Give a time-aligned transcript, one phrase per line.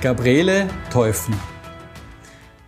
[0.00, 1.34] Gabriele Teufen.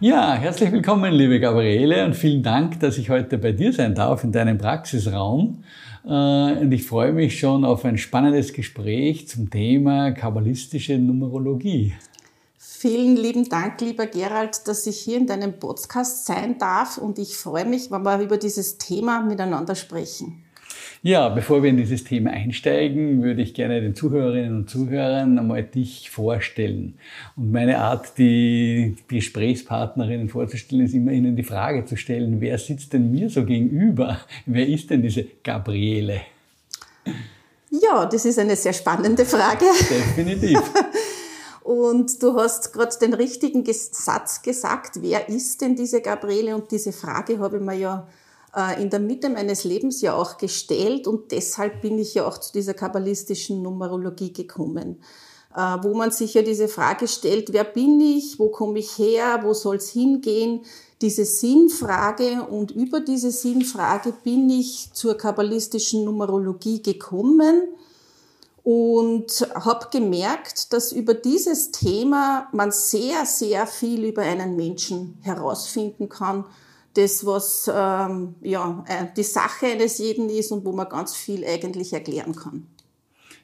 [0.00, 4.24] Ja, herzlich willkommen, liebe Gabriele, und vielen Dank, dass ich heute bei dir sein darf
[4.24, 5.64] in deinem Praxisraum.
[6.04, 11.94] Äh, und ich freue mich schon auf ein spannendes Gespräch zum Thema kabbalistische Numerologie.
[12.58, 17.36] Vielen lieben Dank, lieber Gerald, dass ich hier in deinem Podcast sein darf und ich
[17.36, 20.45] freue mich, wenn wir über dieses Thema miteinander sprechen.
[21.06, 25.62] Ja, bevor wir in dieses Thema einsteigen, würde ich gerne den Zuhörerinnen und Zuhörern einmal
[25.62, 26.98] dich vorstellen.
[27.36, 32.92] Und meine Art, die Gesprächspartnerinnen vorzustellen, ist immer ihnen die Frage zu stellen, wer sitzt
[32.92, 34.18] denn mir so gegenüber?
[34.46, 36.22] Wer ist denn diese Gabriele?
[37.70, 39.64] Ja, das ist eine sehr spannende Frage.
[39.88, 40.58] Definitiv.
[41.62, 46.56] Und du hast gerade den richtigen Satz gesagt, wer ist denn diese Gabriele?
[46.56, 48.08] Und diese Frage habe ich mir ja
[48.78, 52.52] in der Mitte meines Lebens ja auch gestellt und deshalb bin ich ja auch zu
[52.52, 55.02] dieser kabbalistischen Numerologie gekommen,
[55.54, 59.40] äh, wo man sich ja diese Frage stellt, wer bin ich, wo komme ich her,
[59.42, 60.62] wo soll es hingehen,
[61.02, 67.62] diese Sinnfrage und über diese Sinnfrage bin ich zur kabbalistischen Numerologie gekommen
[68.62, 76.08] und habe gemerkt, dass über dieses Thema man sehr, sehr viel über einen Menschen herausfinden
[76.08, 76.46] kann.
[76.96, 81.44] Das, was ähm, ja, äh, die Sache eines jeden ist und wo man ganz viel
[81.44, 82.66] eigentlich erklären kann.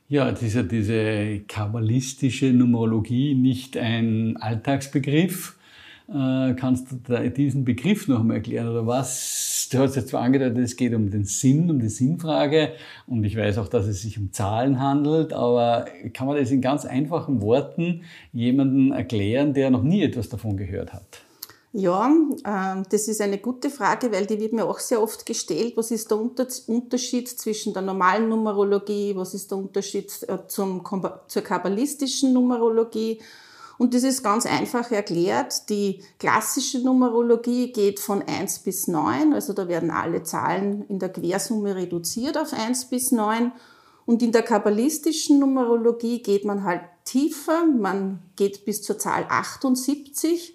[0.09, 5.57] Ja, jetzt ist ja diese kabbalistische Numerologie nicht ein Alltagsbegriff.
[6.09, 10.59] Äh, kannst du diesen Begriff noch einmal erklären oder was Du hast jetzt zwar angedeutet,
[10.59, 12.73] es geht um den Sinn, um die Sinnfrage
[13.07, 16.61] und ich weiß auch, dass es sich um Zahlen handelt, aber kann man das in
[16.61, 18.03] ganz einfachen Worten
[18.35, 21.22] jemandem erklären, der noch nie etwas davon gehört hat?
[21.75, 25.75] Ja, äh, das ist eine gute Frage, weil die wird mir auch sehr oft gestellt.
[25.77, 29.17] Was ist der Unterschied zwischen der normalen Numerologie?
[29.17, 30.85] Was ist der Unterschied äh, zum,
[31.29, 33.23] zur kabbalistischen Numerologie?
[33.79, 35.71] Und das ist ganz einfach erklärt.
[35.71, 41.09] Die klassische Numerologie geht von 1 bis 9, also da werden alle Zahlen in der
[41.09, 43.51] Quersumme reduziert auf 1 bis 9.
[44.05, 50.55] Und in der kabbalistischen Numerologie geht man halt tiefer, man geht bis zur Zahl 78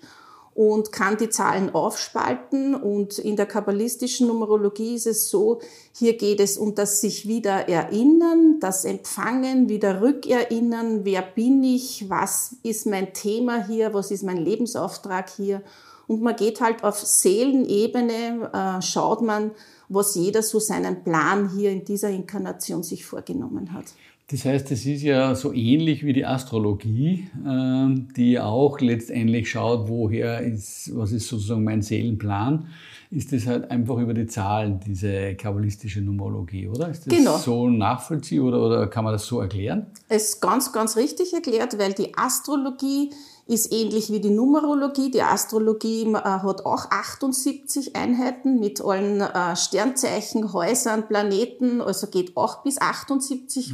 [0.58, 2.74] und kann die Zahlen aufspalten.
[2.74, 7.70] Und in der kabbalistischen Numerologie ist es so, hier geht es um das sich wieder
[7.70, 14.24] erinnern, das Empfangen, wieder rückerinnern, wer bin ich, was ist mein Thema hier, was ist
[14.24, 15.62] mein Lebensauftrag hier.
[16.08, 19.52] Und man geht halt auf Seelenebene, äh, schaut man,
[19.90, 23.86] was jeder so seinen Plan hier in dieser Inkarnation sich vorgenommen hat.
[24.30, 29.88] Das heißt, es ist ja so ähnlich wie die Astrologie, ähm, die auch letztendlich schaut,
[29.88, 32.68] woher ist, was ist sozusagen mein Seelenplan.
[33.10, 36.90] Ist das halt einfach über die Zahlen, diese kabbalistische Numerologie, oder?
[36.90, 37.38] Ist das genau.
[37.38, 39.86] so nachvollziehbar oder, oder kann man das so erklären?
[40.10, 43.12] Es ist ganz, ganz richtig erklärt, weil die Astrologie
[43.48, 45.10] ist ähnlich wie die Numerologie.
[45.10, 52.36] Die Astrologie äh, hat auch 78 Einheiten mit allen äh, Sternzeichen, Häusern, Planeten, also geht
[52.36, 53.74] auch bis 78 mhm.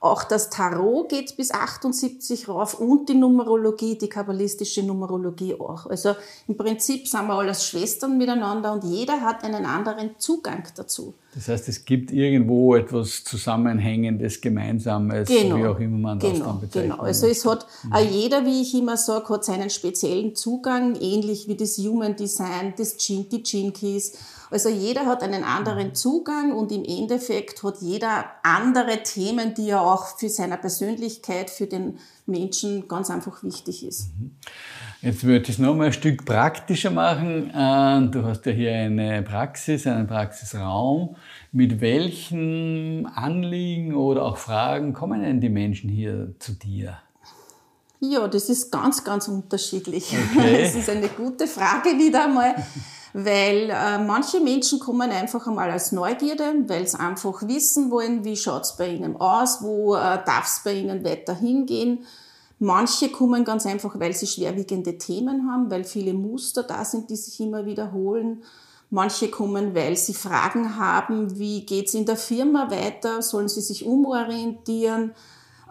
[0.00, 5.86] Auch das Tarot geht bis 78 rauf und die Numerologie, die kabbalistische Numerologie auch.
[5.86, 6.14] Also
[6.48, 11.14] im Prinzip sind wir alles Schwestern miteinander und jeder hat einen anderen Zugang dazu.
[11.34, 16.46] Das heißt, es gibt irgendwo etwas Zusammenhängendes, Gemeinsames, genau, wie auch immer man das genau,
[16.46, 16.92] dann bezeichnet.
[16.92, 17.96] Genau, also es hat mhm.
[18.10, 22.96] jeder, wie ich immer sage, hat seinen speziellen Zugang, ähnlich wie das Human Design, das
[22.96, 24.18] Gene, die Gene Keys.
[24.50, 25.94] Also jeder hat einen anderen mhm.
[25.94, 31.68] Zugang und im Endeffekt hat jeder andere Themen, die er auch für seine Persönlichkeit, für
[31.68, 34.08] den Menschen ganz einfach wichtig ist.
[34.18, 34.32] Mhm.
[35.02, 37.48] Jetzt würde ich es nochmal ein Stück praktischer machen.
[37.50, 41.16] Äh, du hast ja hier eine Praxis, einen Praxisraum.
[41.52, 46.98] Mit welchen Anliegen oder auch Fragen kommen denn die Menschen hier zu dir?
[48.00, 50.14] Ja, das ist ganz, ganz unterschiedlich.
[50.34, 50.64] Okay.
[50.64, 52.54] Das ist eine gute Frage wieder einmal,
[53.14, 58.36] weil äh, manche Menschen kommen einfach einmal als Neugierde, weil sie einfach wissen wollen, wie
[58.36, 62.04] schaut es bei ihnen aus, wo äh, darf es bei ihnen weiter hingehen.
[62.62, 67.16] Manche kommen ganz einfach, weil sie schwerwiegende Themen haben, weil viele Muster da sind, die
[67.16, 68.42] sich immer wiederholen.
[68.90, 73.86] Manche kommen, weil sie Fragen haben, wie geht's in der Firma weiter, sollen sie sich
[73.86, 75.12] umorientieren.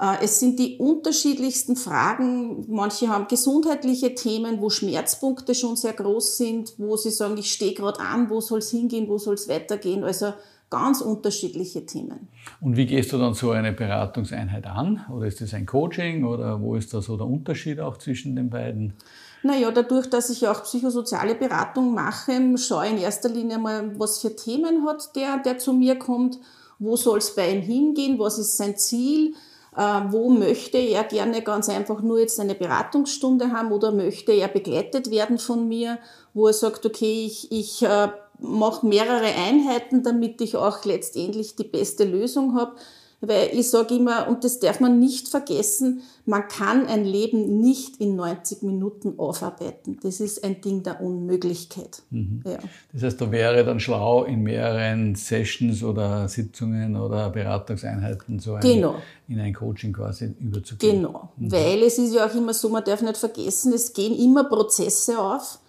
[0.02, 2.66] Äh, es sind die unterschiedlichsten Fragen.
[2.68, 7.76] Manche haben gesundheitliche Themen, wo Schmerzpunkte schon sehr groß sind, wo sie sagen, ich stehe
[7.76, 10.04] gerade an, wo soll es hingehen, wo soll es weitergehen.
[10.04, 10.34] Also
[10.70, 12.28] ganz unterschiedliche Themen.
[12.62, 15.06] Und wie gehst du dann so eine Beratungseinheit an?
[15.12, 18.50] Oder ist das ein Coaching oder wo ist da so der Unterschied auch zwischen den
[18.50, 18.94] beiden?
[19.42, 23.98] Naja, dadurch, dass ich ja auch psychosoziale Beratung mache, schaue ich in erster Linie mal,
[23.98, 26.38] was für Themen hat der, der zu mir kommt,
[26.78, 29.34] wo soll es bei ihm hingehen, was ist sein Ziel,
[29.76, 34.50] äh, wo möchte er gerne ganz einfach nur jetzt eine Beratungsstunde haben oder möchte er
[34.50, 36.00] begleitet werden von mir,
[36.34, 38.10] wo er sagt, okay, ich, ich äh,
[38.42, 42.74] mache mehrere Einheiten, damit ich auch letztendlich die beste Lösung habe.
[43.22, 47.98] Weil ich sage immer, und das darf man nicht vergessen, man kann ein Leben nicht
[48.00, 49.98] in 90 Minuten aufarbeiten.
[50.02, 52.02] Das ist ein Ding der Unmöglichkeit.
[52.12, 52.44] Mhm.
[52.46, 52.60] Ja.
[52.94, 58.62] Das heißt, da wäre dann schlau, in mehreren Sessions oder Sitzungen oder Beratungseinheiten so ein,
[58.62, 58.96] genau.
[59.28, 60.98] in ein Coaching quasi überzugehen.
[60.98, 61.52] Genau, mhm.
[61.52, 65.20] weil es ist ja auch immer so, man darf nicht vergessen, es gehen immer Prozesse
[65.20, 65.60] auf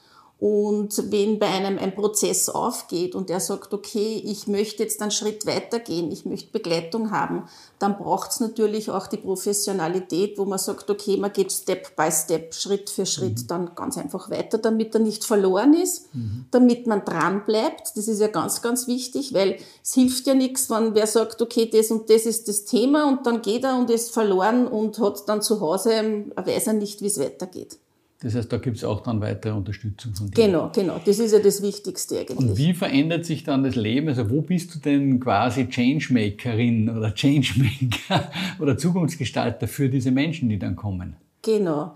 [0.40, 5.10] und wenn bei einem ein Prozess aufgeht und er sagt, okay, ich möchte jetzt einen
[5.10, 7.44] Schritt weitergehen, ich möchte Begleitung haben,
[7.78, 12.10] dann braucht es natürlich auch die Professionalität, wo man sagt, okay, man geht Step by
[12.10, 13.46] Step, Schritt für Schritt mhm.
[13.48, 16.46] dann ganz einfach weiter, damit er nicht verloren ist, mhm.
[16.50, 17.94] damit man dran bleibt.
[17.94, 21.68] Das ist ja ganz, ganz wichtig, weil es hilft ja nichts, wenn wer sagt, okay,
[21.70, 25.28] das und das ist das Thema und dann geht er und ist verloren und hat
[25.28, 27.76] dann zu Hause, weiß er nicht, wie es weitergeht.
[28.22, 30.44] Das heißt, da gibt es auch dann weitere Unterstützung von dir.
[30.44, 31.00] Genau, genau.
[31.02, 32.36] Das ist ja das Wichtigste eigentlich.
[32.36, 34.08] Und wie verändert sich dann das Leben?
[34.08, 40.58] Also wo bist du denn quasi Changemakerin oder Changemaker oder Zukunftsgestalter für diese Menschen, die
[40.58, 41.16] dann kommen?
[41.40, 41.94] Genau.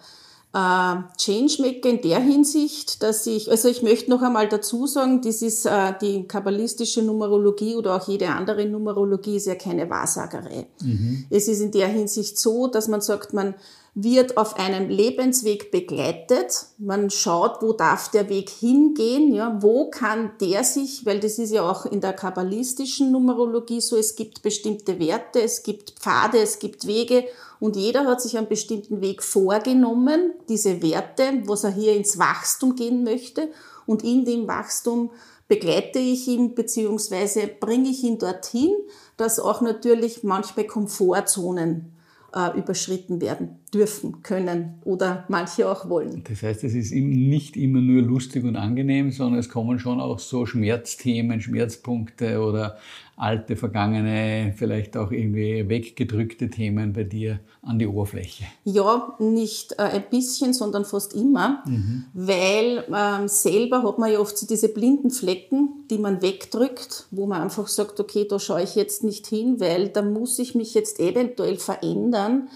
[0.55, 5.43] Äh, Changemaker in der Hinsicht, dass ich, also ich möchte noch einmal dazu sagen, das
[5.43, 10.69] ist äh, die kabbalistische Numerologie oder auch jede andere Numerologie ist ja keine Wahrsagerei.
[10.81, 11.27] Mhm.
[11.29, 13.56] Es ist in der Hinsicht so, dass man sagt, man
[13.97, 16.67] wird auf einem Lebensweg begleitet.
[16.79, 21.53] Man schaut, wo darf der Weg hingehen, ja, wo kann der sich, weil das ist
[21.53, 26.61] ja auch in der kabbalistischen Numerologie so, es gibt bestimmte Werte, es gibt Pfade, es
[26.61, 27.25] gibt Wege
[27.65, 32.77] und jeder hat sich einen bestimmten Weg vorgenommen, diese Werte, was er hier ins Wachstum
[32.77, 33.49] gehen möchte
[33.87, 35.13] und in dem Wachstum
[35.49, 38.71] begleite ich ihn beziehungsweise bringe ich ihn dorthin,
[39.17, 41.95] dass auch natürlich manchmal Komfortzonen
[42.35, 46.23] äh, überschritten werden dürfen, können oder manche auch wollen.
[46.29, 50.19] Das heißt, es ist nicht immer nur lustig und angenehm, sondern es kommen schon auch
[50.19, 52.77] so Schmerzthemen, Schmerzpunkte oder
[53.17, 58.45] alte, vergangene, vielleicht auch irgendwie weggedrückte Themen bei dir an die Oberfläche?
[58.65, 62.05] Ja, nicht äh, ein bisschen, sondern fast immer, mhm.
[62.13, 67.27] weil ähm, selber hat man ja oft so diese blinden Flecken, die man wegdrückt, wo
[67.27, 70.75] man einfach sagt, okay, da schaue ich jetzt nicht hin, weil da muss ich mich
[70.75, 72.49] jetzt eventuell verändern,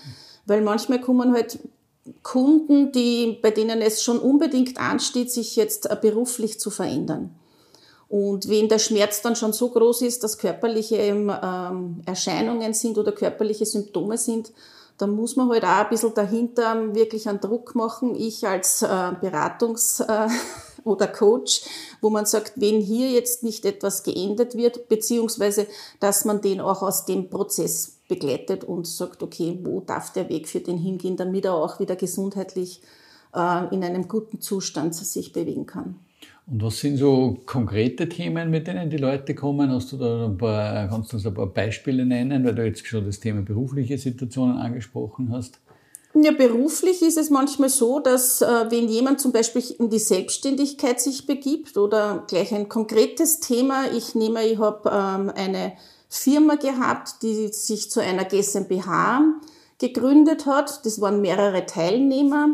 [0.47, 1.59] weil manchmal kommen halt
[2.23, 7.31] Kunden, die, bei denen es schon unbedingt ansteht, sich jetzt äh, beruflich zu verändern.
[8.09, 13.13] Und wenn der Schmerz dann schon so groß ist, dass körperliche ähm, Erscheinungen sind oder
[13.13, 14.51] körperliche Symptome sind,
[14.97, 18.15] dann muss man halt auch ein bisschen dahinter wirklich einen Druck machen.
[18.17, 20.29] Ich als äh, Beratungs- äh,
[20.85, 21.63] oder Coach,
[22.01, 25.67] wo man sagt, wenn hier jetzt nicht etwas geändert wird, beziehungsweise
[26.01, 30.49] dass man den auch aus dem Prozess begleitet und sagt, okay, wo darf der Weg
[30.49, 32.81] für den hingehen, damit er auch wieder gesundheitlich
[33.35, 36.01] äh, in einem guten Zustand sich bewegen kann.
[36.51, 39.71] Und was sind so konkrete Themen, mit denen die Leute kommen?
[39.71, 42.87] Hast du da ein paar, kannst du uns ein paar Beispiele nennen, weil du jetzt
[42.87, 45.61] schon das Thema berufliche Situationen angesprochen hast?
[46.15, 51.01] Ja, beruflich ist es manchmal so, dass äh, wenn jemand zum Beispiel in die Selbstständigkeit
[51.01, 55.75] sich begibt oder gleich ein konkretes Thema, ich nehme, ich habe ähm, eine
[56.09, 59.23] Firma gehabt, die sich zu einer GmbH
[59.79, 60.87] gegründet hat.
[60.87, 62.49] Das waren mehrere Teilnehmer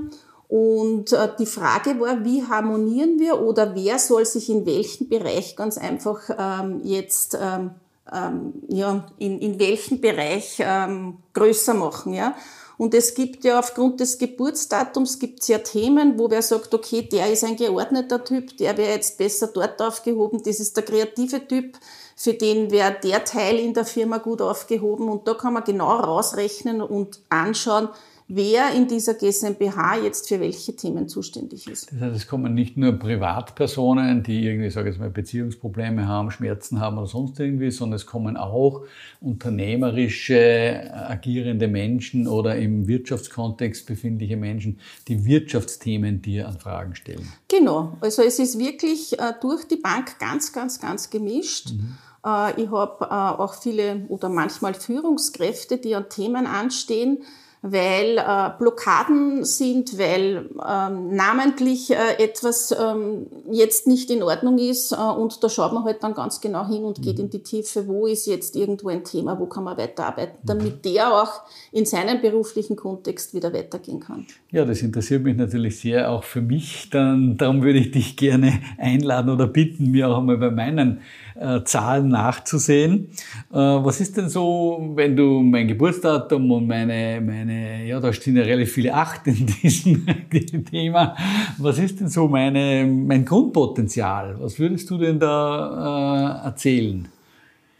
[0.54, 5.56] und äh, die Frage war, wie harmonieren wir oder wer soll sich in welchem Bereich
[5.56, 7.72] ganz einfach ähm, jetzt ähm,
[8.12, 12.14] ähm, ja, in, in welchem Bereich ähm, größer machen.
[12.14, 12.36] Ja?
[12.78, 17.32] Und es gibt ja aufgrund des Geburtsdatums gibt's ja Themen, wo wer sagt, okay, der
[17.32, 21.76] ist ein geordneter Typ, der wäre jetzt besser dort aufgehoben, das ist der kreative Typ,
[22.14, 25.08] für den wäre der Teil in der Firma gut aufgehoben.
[25.08, 27.88] Und da kann man genau rausrechnen und anschauen,
[28.26, 31.92] wer in dieser GmbH jetzt für welche Themen zuständig ist.
[31.92, 36.30] Das heißt, es kommen nicht nur Privatpersonen, die irgendwie, sage ich jetzt mal, Beziehungsprobleme haben,
[36.30, 38.82] Schmerzen haben oder sonst irgendwie, sondern es kommen auch
[39.20, 44.78] unternehmerische, agierende Menschen oder im Wirtschaftskontext befindliche Menschen,
[45.08, 47.30] die Wirtschaftsthemen dir an Fragen stellen.
[47.48, 47.96] Genau.
[48.00, 51.72] Also es ist wirklich äh, durch die Bank ganz, ganz, ganz gemischt.
[51.74, 51.98] Mhm.
[52.24, 57.18] Äh, ich habe äh, auch viele oder manchmal Führungskräfte, die an Themen anstehen,
[57.66, 64.92] weil äh, Blockaden sind, weil ähm, namentlich äh, etwas ähm, jetzt nicht in Ordnung ist
[64.92, 67.24] äh, und da schaut man halt dann ganz genau hin und geht mhm.
[67.24, 70.46] in die Tiefe, wo ist jetzt irgendwo ein Thema, wo kann man weiterarbeiten, mhm.
[70.46, 71.40] damit der auch
[71.72, 74.26] in seinem beruflichen Kontext wieder weitergehen kann.
[74.50, 76.90] Ja, das interessiert mich natürlich sehr, auch für mich.
[76.90, 81.00] Dann, darum würde ich dich gerne einladen oder bitten, mir auch einmal bei meinen
[81.34, 83.10] äh, Zahlen nachzusehen.
[83.52, 88.36] Äh, was ist denn so, wenn du mein Geburtsdatum und meine, meine, ja, da stehen
[88.36, 90.06] ja relativ viele Acht in diesem
[90.70, 91.16] Thema.
[91.58, 94.36] Was ist denn so meine, mein Grundpotenzial?
[94.40, 97.08] Was würdest du denn da äh, erzählen?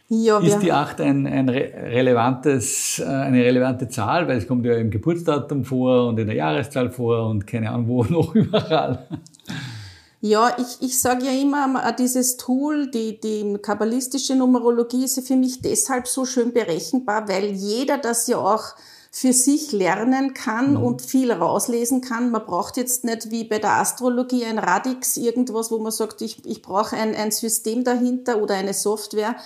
[0.07, 4.75] Ja, ist die 8 ein, ein relevantes, äh, eine relevante Zahl, weil es kommt ja
[4.75, 9.07] im Geburtsdatum vor und in der Jahreszahl vor und keine Ahnung wo noch überall.
[10.21, 15.35] Ja, ich, ich sage ja immer, dieses Tool, die, die kabbalistische Numerologie ist ja für
[15.35, 18.75] mich deshalb so schön berechenbar, weil jeder das ja auch
[19.11, 20.83] für sich lernen kann mhm.
[20.83, 22.31] und viel rauslesen kann.
[22.31, 26.45] Man braucht jetzt nicht wie bei der Astrologie ein Radix, irgendwas, wo man sagt, ich,
[26.45, 29.37] ich brauche ein, ein System dahinter oder eine Software,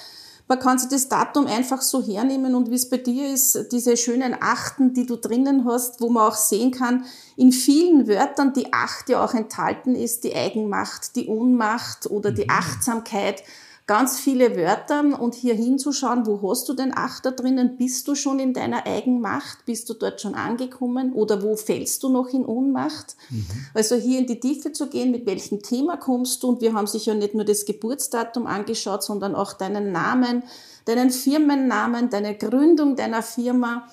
[0.50, 3.96] man kann sich das Datum einfach so hernehmen und wie es bei dir ist, diese
[3.96, 7.06] schönen Achten, die du drinnen hast, wo man auch sehen kann,
[7.38, 12.46] in vielen Wörtern die Acht ja auch enthalten ist, die Eigenmacht, die Unmacht oder die
[12.46, 12.50] mhm.
[12.50, 13.44] Achtsamkeit
[13.90, 17.76] ganz viele Wörter und hier hinzuschauen, wo hast du den Achter drinnen?
[17.76, 19.66] Bist du schon in deiner Eigenmacht?
[19.66, 21.12] Bist du dort schon angekommen?
[21.14, 23.16] Oder wo fällst du noch in Ohnmacht?
[23.32, 23.48] Mhm.
[23.74, 26.50] Also hier in die Tiefe zu gehen, mit welchem Thema kommst du?
[26.50, 30.44] Und wir haben sich ja nicht nur das Geburtsdatum angeschaut, sondern auch deinen Namen,
[30.86, 33.88] deinen Firmennamen, deine Gründung deiner Firma.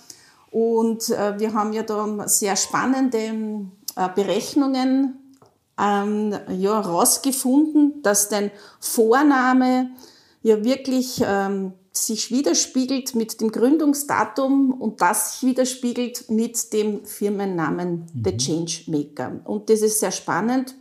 [0.51, 3.19] Und äh, wir haben ja da sehr spannende
[3.97, 5.26] äh, Berechnungen
[5.79, 9.91] ähm, ja, rausgefunden, dass dein Vorname
[10.43, 18.07] ja wirklich ähm, sich widerspiegelt mit dem Gründungsdatum und das sich widerspiegelt mit dem Firmennamen
[18.13, 18.23] mhm.
[18.25, 19.41] The Changemaker.
[19.45, 20.75] Und das ist sehr spannend,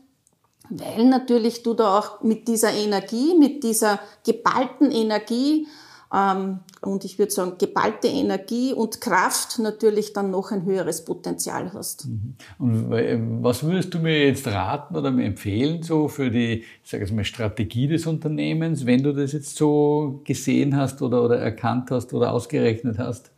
[0.70, 5.68] weil natürlich du da auch mit dieser Energie, mit dieser geballten Energie
[6.12, 12.08] und ich würde sagen, geballte Energie und Kraft natürlich dann noch ein höheres Potenzial hast.
[12.08, 12.36] Mhm.
[12.60, 17.04] Und was würdest du mir jetzt raten oder mir empfehlen, so für die, ich sage
[17.04, 21.92] jetzt mal, Strategie des Unternehmens, wenn du das jetzt so gesehen hast oder, oder erkannt
[21.92, 23.32] hast oder ausgerechnet hast?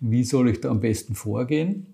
[0.00, 1.86] Wie soll ich da am besten vorgehen?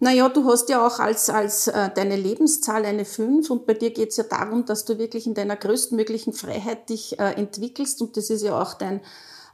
[0.00, 3.90] Naja, du hast ja auch als, als äh, deine Lebenszahl eine 5 und bei dir
[3.90, 8.16] geht es ja darum, dass du wirklich in deiner größtmöglichen Freiheit dich äh, entwickelst und
[8.16, 9.00] das ist ja auch dein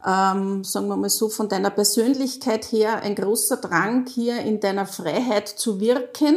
[0.06, 4.86] ähm, sagen wir mal so, von deiner Persönlichkeit her ein großer Drang, hier in deiner
[4.86, 6.36] Freiheit zu wirken.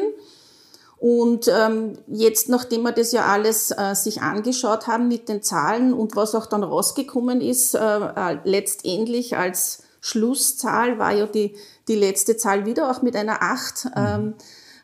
[1.00, 5.94] Und ähm, jetzt, nachdem wir das ja alles äh, sich angeschaut haben mit den Zahlen
[5.94, 11.56] und was auch dann rausgekommen ist, äh, äh, letztendlich als Schlusszahl war ja die,
[11.88, 13.88] die letzte Zahl wieder auch mit einer 8.
[13.96, 14.34] Ähm,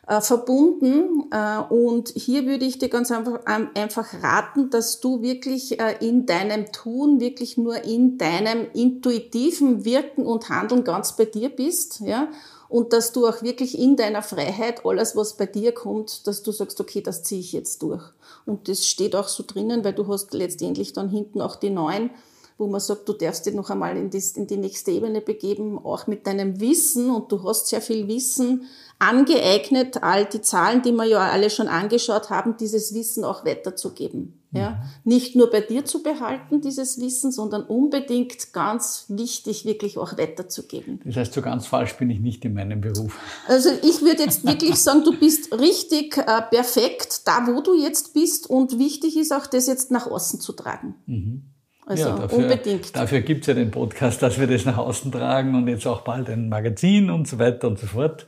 [0.06, 1.30] äh, verbunden.
[1.30, 5.96] Äh, und hier würde ich dir ganz einfach, ähm, einfach raten, dass du wirklich äh,
[6.06, 12.00] in deinem Tun, wirklich nur in deinem intuitiven Wirken und Handeln ganz bei dir bist,
[12.00, 12.28] ja.
[12.68, 16.50] Und dass du auch wirklich in deiner Freiheit alles, was bei dir kommt, dass du
[16.50, 18.02] sagst, okay, das ziehe ich jetzt durch.
[18.46, 22.10] Und das steht auch so drinnen, weil du hast letztendlich dann hinten auch die neuen
[22.56, 25.78] wo man sagt, du darfst dich noch einmal in die, in die nächste Ebene begeben,
[25.78, 28.66] auch mit deinem Wissen und du hast sehr viel Wissen
[28.98, 34.40] angeeignet, all die Zahlen, die wir ja alle schon angeschaut haben, dieses Wissen auch weiterzugeben.
[34.52, 34.76] Ja, mhm.
[35.02, 41.00] nicht nur bei dir zu behalten, dieses Wissen, sondern unbedingt ganz wichtig, wirklich auch weiterzugeben.
[41.04, 43.18] Das heißt, so ganz falsch bin ich nicht in meinem Beruf.
[43.48, 48.14] Also ich würde jetzt wirklich sagen, du bist richtig äh, perfekt da, wo du jetzt
[48.14, 50.94] bist und wichtig ist auch, das jetzt nach außen zu tragen.
[51.06, 51.42] Mhm.
[51.86, 52.96] Also ja, dafür, unbedingt.
[52.96, 56.00] Dafür gibt es ja den Podcast, dass wir das nach außen tragen und jetzt auch
[56.00, 58.26] bald ein Magazin und so weiter und so fort.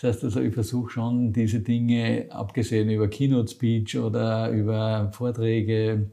[0.00, 6.08] Das heißt also, ich versuche schon diese Dinge, abgesehen über Keynote Speech oder über Vorträge,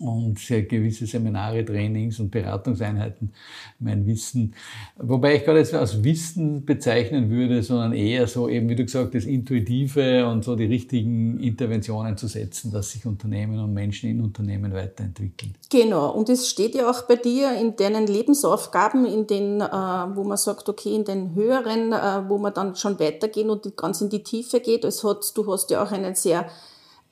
[0.00, 3.32] und sehr gewisse Seminare, Trainings und Beratungseinheiten
[3.78, 4.54] mein Wissen,
[4.96, 9.14] wobei ich gar nicht als Wissen bezeichnen würde, sondern eher so eben, wie du gesagt
[9.14, 14.20] das Intuitive und so die richtigen Interventionen zu setzen, dass sich Unternehmen und Menschen in
[14.20, 15.54] Unternehmen weiterentwickeln.
[15.70, 20.24] Genau, und es steht ja auch bei dir in deinen Lebensaufgaben, in den, äh, wo
[20.24, 24.10] man sagt, okay, in den höheren, äh, wo man dann schon weitergehen und ganz in
[24.10, 24.84] die Tiefe geht.
[24.84, 26.46] Es hat, du hast ja auch einen sehr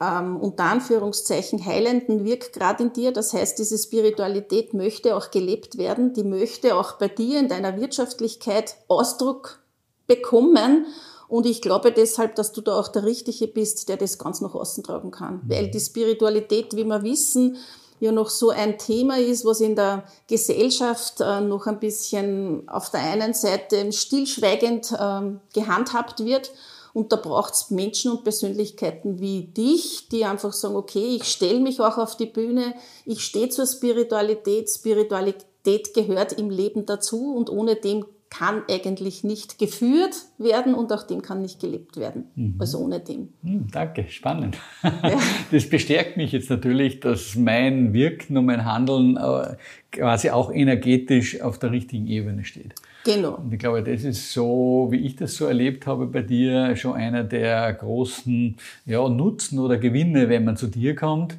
[0.00, 3.12] ähm, unter Anführungszeichen heilenden Wirkgrad in dir.
[3.12, 7.78] Das heißt, diese Spiritualität möchte auch gelebt werden, die möchte auch bei dir in deiner
[7.78, 9.61] Wirtschaftlichkeit Ausdruck
[10.07, 10.87] bekommen.
[11.28, 14.54] Und ich glaube deshalb, dass du da auch der Richtige bist, der das ganz nach
[14.54, 15.42] außen tragen kann.
[15.45, 15.50] Mhm.
[15.50, 17.57] Weil die Spiritualität, wie wir wissen,
[18.00, 22.90] ja noch so ein Thema ist, was in der Gesellschaft äh, noch ein bisschen auf
[22.90, 25.21] der einen Seite stillschweigend äh,
[25.52, 26.50] gehandhabt wird.
[26.92, 31.61] Und da braucht es Menschen und Persönlichkeiten wie dich, die einfach sagen, okay, ich stelle
[31.61, 37.50] mich auch auf die Bühne, ich stehe zur Spiritualität, Spiritualität gehört im Leben dazu und
[37.50, 42.26] ohne dem kann eigentlich nicht geführt werden und auch dem kann nicht gelebt werden.
[42.37, 42.54] Mhm.
[42.61, 43.30] Also ohne dem.
[43.42, 44.56] Mhm, danke, spannend.
[44.82, 45.18] Ja.
[45.50, 49.56] Das bestärkt mich jetzt natürlich, dass mein Wirken und mein Handeln äh,
[49.90, 52.75] quasi auch energetisch auf der richtigen Ebene steht.
[53.04, 53.37] Genau.
[53.37, 56.95] Und ich glaube, das ist so, wie ich das so erlebt habe bei dir, schon
[56.95, 61.37] einer der großen ja, Nutzen oder Gewinne, wenn man zu dir kommt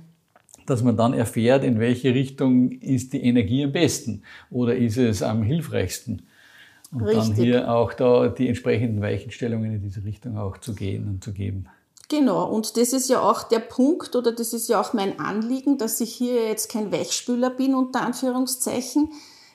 [0.65, 5.21] dass man dann erfährt, in welche Richtung ist die Energie am besten oder ist es
[5.21, 6.23] am hilfreichsten.
[6.93, 7.23] Und Richtig.
[7.23, 11.33] dann hier auch da die entsprechenden Weichenstellungen in diese Richtung auch zu gehen und zu
[11.33, 11.67] geben.
[12.09, 15.77] Genau, und das ist ja auch der Punkt oder das ist ja auch mein Anliegen,
[15.77, 19.09] dass ich hier jetzt kein Weichspüler bin, unter Anführungszeichen.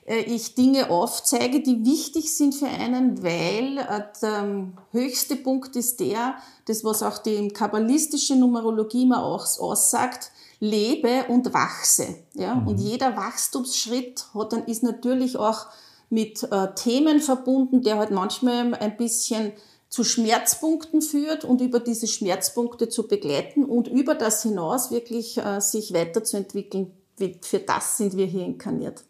[0.07, 6.01] Äh, ich Dinge aufzeige, die wichtig sind für einen, weil äh, der höchste Punkt ist
[6.01, 6.37] der,
[6.67, 12.17] das was auch die kabbalistische Numerologie immer auch aussagt, lebe und wachse.
[12.35, 12.55] Ja?
[12.55, 12.69] Mhm.
[12.69, 15.67] Und jeder Wachstumsschritt hat dann, ist natürlich auch
[16.09, 19.53] mit äh, Themen verbunden, der halt manchmal ein bisschen
[19.89, 25.61] zu Schmerzpunkten führt und über diese Schmerzpunkte zu begleiten und über das hinaus wirklich äh,
[25.61, 26.93] sich weiterzuentwickeln.
[27.41, 29.03] Für das sind wir hier inkarniert.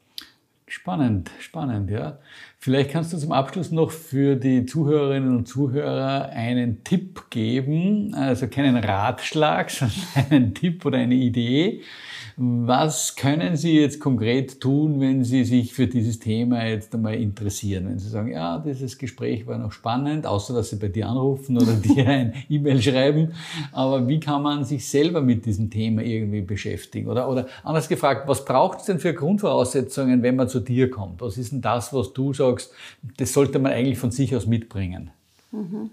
[0.68, 2.18] Spannend, spannend, ja.
[2.58, 8.49] Vielleicht kannst du zum Abschluss noch für die Zuhörerinnen und Zuhörer einen Tipp geben, also
[8.49, 9.96] keinen Ratschlag, sondern
[10.28, 11.82] einen Tipp oder eine Idee,
[12.38, 17.88] was können Sie jetzt konkret tun, wenn Sie sich für dieses Thema jetzt einmal interessieren?
[17.88, 21.57] Wenn Sie sagen, ja, dieses Gespräch war noch spannend, außer dass Sie bei dir anrufen
[21.57, 23.33] oder dir ein E-Mail schreiben.
[23.73, 27.09] Aber wie kann man sich selber mit diesem Thema irgendwie beschäftigen?
[27.09, 31.23] Oder, oder anders gefragt, was braucht es denn für Grundvoraussetzungen, wenn man zu dir kommt?
[31.23, 32.71] Was ist denn das, was du sagst,
[33.16, 35.11] das sollte man eigentlich von sich aus mitbringen?
[35.52, 35.90] Mhm.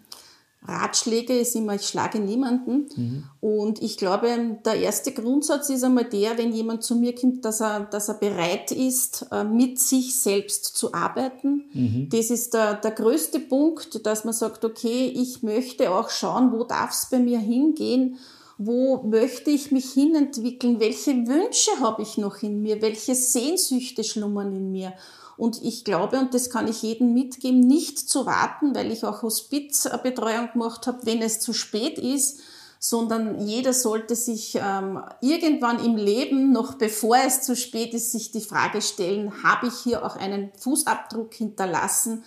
[0.68, 2.88] Ratschläge ist immer, ich schlage niemanden.
[2.96, 3.24] Mhm.
[3.42, 7.62] Und ich glaube, der erste Grundsatz ist einmal der, wenn jemand zu mir kommt, dass
[7.62, 11.66] er, dass er bereit ist, äh, mit sich selbst zu arbeiten.
[11.74, 12.10] Mhm.
[12.12, 16.64] Das ist der, der größte Punkt, dass man sagt, okay, ich möchte auch schauen, wo
[16.64, 18.18] darf es bei mir hingehen,
[18.58, 24.56] wo möchte ich mich hinentwickeln, welche Wünsche habe ich noch in mir, welche Sehnsüchte schlummern
[24.56, 24.94] in mir.
[25.38, 29.24] Und ich glaube, und das kann ich jedem mitgeben, nicht zu warten, weil ich auch
[29.24, 32.40] Hospizbetreuung gemacht habe, wenn es zu spät ist,
[32.80, 38.32] sondern jeder sollte sich ähm, irgendwann im Leben, noch bevor es zu spät ist, sich
[38.32, 42.24] die Frage stellen, habe ich hier auch einen Fußabdruck hinterlassen?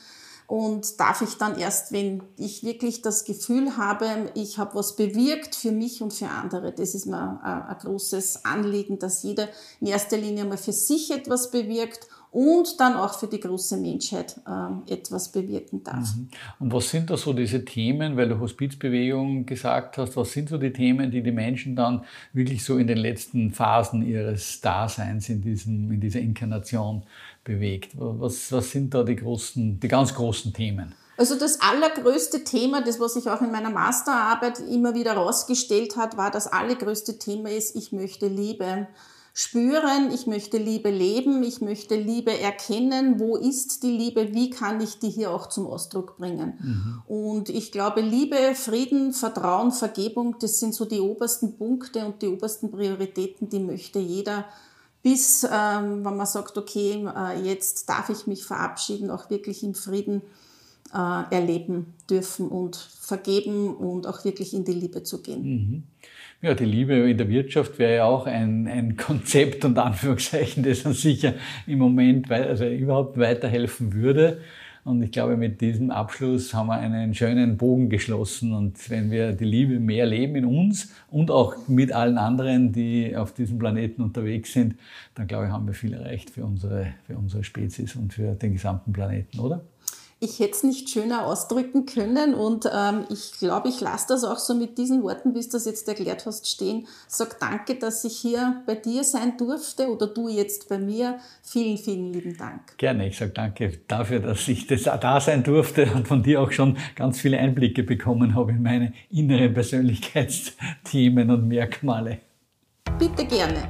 [0.47, 5.57] Und darf ich dann erst, wenn ich wirklich das Gefühl habe, ich habe was bewirkt
[5.57, 9.49] für mich und für andere, das ist mir ein, ein großes Anliegen, dass jeder
[9.81, 14.37] in erster Linie mal für sich etwas bewirkt und dann auch für die große Menschheit
[14.46, 16.14] äh, etwas bewirken darf.
[16.14, 16.29] Mhm.
[16.59, 20.59] Und was sind da so diese Themen, weil du Hospizbewegung gesagt hast, was sind so
[20.59, 25.40] die Themen, die die Menschen dann wirklich so in den letzten Phasen ihres Daseins in,
[25.40, 27.05] diesem, in dieser Inkarnation
[27.42, 27.92] bewegt?
[27.94, 30.92] Was, was sind da die großen, die ganz großen Themen?
[31.16, 36.18] Also das allergrößte Thema, das was sich auch in meiner Masterarbeit immer wieder herausgestellt hat,
[36.18, 38.88] war das allergrößte Thema ist, ich möchte Liebe
[39.38, 44.81] spüren, ich möchte Liebe leben, ich möchte Liebe erkennen, wo ist die Liebe, wie kann
[44.81, 46.55] ich die hier auch zum Ausdruck bringen.
[46.59, 47.03] Mhm.
[47.07, 52.29] Und ich glaube, Liebe, Frieden, Vertrauen, Vergebung, das sind so die obersten Punkte und die
[52.29, 54.46] obersten Prioritäten, die möchte jeder
[55.03, 59.75] bis, ähm, wenn man sagt, okay, äh, jetzt darf ich mich verabschieden, auch wirklich im
[59.75, 60.22] Frieden
[60.94, 65.42] äh, erleben dürfen und vergeben und auch wirklich in die Liebe zu gehen.
[65.42, 65.83] Mhm.
[66.42, 70.85] Ja, die Liebe in der Wirtschaft wäre ja auch ein, ein Konzept und Anführungszeichen, das
[70.85, 71.35] uns sicher
[71.66, 74.40] im Moment also überhaupt weiterhelfen würde.
[74.85, 78.53] Und ich glaube, mit diesem Abschluss haben wir einen schönen Bogen geschlossen.
[78.53, 83.16] Und wenn wir die Liebe mehr leben in uns und auch mit allen anderen, die
[83.16, 84.77] auf diesem Planeten unterwegs sind,
[85.14, 88.53] dann glaube ich, haben wir viel erreicht für unsere, für unsere Spezies und für den
[88.53, 89.64] gesamten Planeten, oder?
[90.18, 94.38] Ich hätte es nicht schöner ausdrücken können und ähm, ich glaube, ich lasse das auch
[94.38, 96.87] so mit diesen Worten, wie du das jetzt erklärt hast, stehen.
[97.07, 101.18] Sag danke, dass ich hier bei dir sein durfte oder du jetzt bei mir.
[101.42, 102.79] Vielen, vielen lieben Dank.
[102.79, 106.50] Gerne, ich sage danke dafür, dass ich das da sein durfte und von dir auch
[106.50, 112.20] schon ganz viele Einblicke bekommen habe in meine inneren Persönlichkeitsthemen und Merkmale.
[112.98, 113.68] Bitte gerne.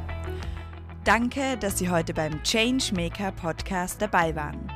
[1.02, 4.75] Danke, dass Sie heute beim Changemaker Podcast dabei waren.